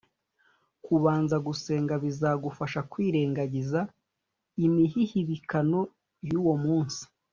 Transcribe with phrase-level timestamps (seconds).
[0.85, 3.79] Kubanza gusenga bizagufasha kwirengagiza
[4.65, 5.79] imihihibikano
[6.27, 7.01] y uwo munsi